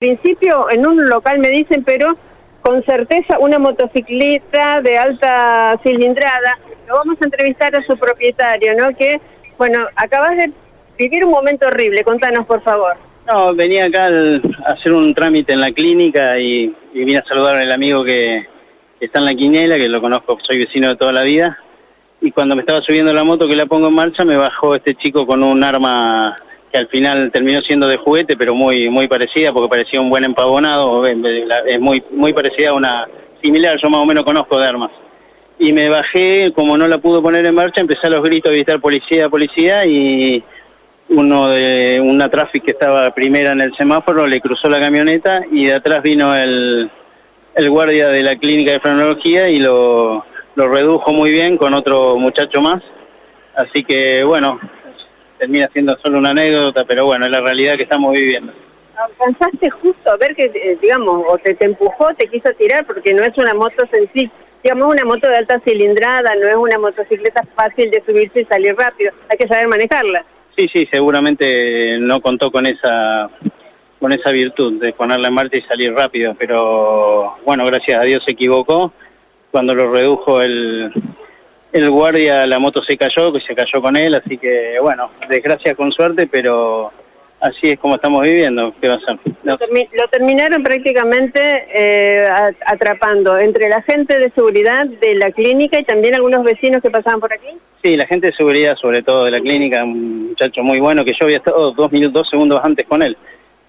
[0.00, 2.16] principio en un local me dicen, pero
[2.62, 6.58] con certeza una motocicleta de alta cilindrada.
[6.88, 8.96] Lo vamos a entrevistar a su propietario, ¿no?
[8.96, 9.20] Que,
[9.58, 10.50] bueno, acabas de
[10.98, 12.02] vivir un momento horrible.
[12.02, 12.96] Contanos, por favor.
[13.30, 17.70] No, venía acá a hacer un trámite en la clínica y, vine a saludar al
[17.70, 18.46] amigo que,
[18.98, 21.58] que está en la quinela, que lo conozco, soy vecino de toda la vida.
[22.22, 24.94] Y cuando me estaba subiendo la moto que la pongo en marcha, me bajó este
[24.94, 26.34] chico con un arma
[26.72, 30.24] que al final terminó siendo de juguete, pero muy muy parecida, porque parecía un buen
[30.24, 33.06] empavonado, es muy, muy parecida a una
[33.42, 34.90] similar, yo más o menos conozco de armas.
[35.58, 38.54] Y me bajé, como no la pudo poner en marcha, empecé a los gritos a
[38.54, 40.42] gritar policía, policía, y
[41.10, 45.66] uno de una tráfico que estaba primera en el semáforo le cruzó la camioneta y
[45.66, 46.88] de atrás vino el,
[47.56, 52.16] el guardia de la clínica de frenología y lo, lo redujo muy bien con otro
[52.16, 52.82] muchacho más.
[53.56, 54.60] Así que bueno,
[55.40, 58.52] termina siendo solo una anécdota, pero bueno, es la realidad que estamos viviendo.
[58.96, 63.14] ¿Alcanzaste justo a ver que, eh, digamos, o te, te empujó, te quiso tirar, porque
[63.14, 64.30] no es una moto sencilla,
[64.62, 68.76] digamos, una moto de alta cilindrada, no es una motocicleta fácil de subirse y salir
[68.76, 70.24] rápido, hay que saber manejarla.
[70.56, 73.30] Sí, sí, seguramente no contó con esa
[73.98, 78.22] con esa virtud de ponerla en marcha y salir rápido, pero bueno, gracias a Dios
[78.24, 78.92] se equivocó
[79.50, 80.90] cuando lo redujo el,
[81.72, 85.74] el guardia, la moto se cayó, que se cayó con él, así que bueno, desgracia
[85.74, 86.92] con suerte, pero
[87.40, 88.74] así es como estamos viviendo.
[88.80, 89.18] ¿Qué va a ser?
[89.42, 89.56] Lo,
[90.08, 91.40] terminaron prácticamente
[91.72, 92.24] eh,
[92.66, 97.20] atrapando entre la gente de seguridad de la clínica y también algunos vecinos que pasaban
[97.20, 97.48] por aquí.
[97.82, 101.12] Sí, la gente de seguridad, sobre todo de la clínica, un muchacho muy bueno que
[101.12, 103.16] yo había estado dos minutos, dos segundos antes con él.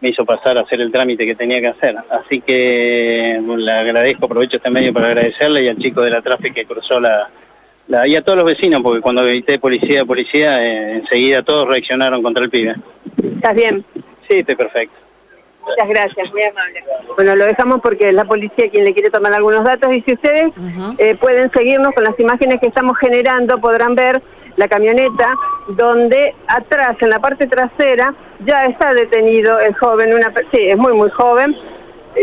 [0.00, 1.96] Me hizo pasar a hacer el trámite que tenía que hacer.
[2.08, 6.54] Así que le agradezco, aprovecho este medio para agradecerle y al chico de la tráfico
[6.54, 7.28] que cruzó la,
[8.06, 12.44] y a todos los vecinos, porque cuando grité policía, policía, eh, enseguida todos reaccionaron contra
[12.44, 12.76] el pibe.
[13.36, 13.84] ¿Estás bien?
[14.28, 14.94] Sí, estoy perfecto.
[15.62, 16.84] Muchas gracias, muy amable.
[17.16, 20.14] Bueno, lo dejamos porque es la policía quien le quiere tomar algunos datos y si
[20.14, 20.52] ustedes
[20.98, 24.22] eh, pueden seguirnos con las imágenes que estamos generando, podrán ver
[24.56, 25.34] la camioneta
[25.68, 28.14] donde atrás, en la parte trasera,
[28.46, 31.54] ya está detenido el joven, una sí, es muy, muy joven,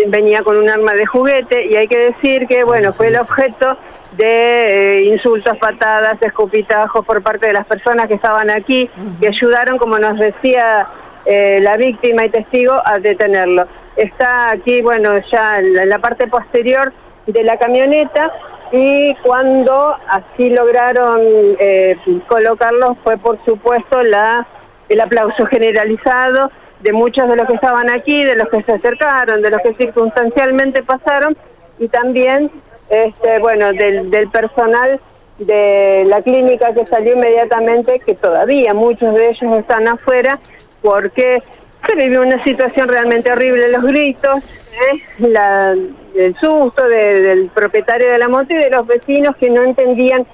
[0.07, 3.78] venía con un arma de juguete y hay que decir que, bueno, fue el objeto
[4.18, 9.78] de eh, insultos, patadas, escupitajos por parte de las personas que estaban aquí, que ayudaron,
[9.78, 10.88] como nos decía
[11.25, 13.68] eh, la víctima y testigo, a detenerlo.
[13.96, 16.94] Está aquí, bueno, ya en la parte posterior
[17.28, 18.31] de la camioneta
[18.72, 21.19] y cuando así lograron
[21.59, 21.96] eh,
[22.28, 24.46] colocarlo fue, por supuesto, la
[24.90, 26.52] el aplauso generalizado
[26.85, 29.73] de muchos de los que estaban aquí, de los que se acercaron, de los que
[29.73, 31.35] circunstancialmente pasaron
[31.79, 32.51] y también,
[32.90, 35.00] este, bueno, del, personal
[35.40, 40.40] de la clínica que salió inmediatamente, que todavía muchos de ellos están afuera,
[40.84, 41.41] porque
[41.88, 45.02] se vivió una situación realmente horrible, los gritos, ¿eh?
[45.17, 45.72] la,
[46.16, 50.28] el susto del propietario de la moto y de los vecinos que no entendían